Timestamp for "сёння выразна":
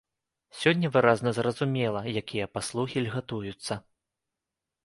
0.61-1.33